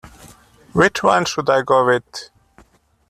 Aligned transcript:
Which 0.73 1.03
one 1.03 1.25
should 1.25 1.47
I 1.47 1.61
go 1.61 1.85
with? 1.85 2.21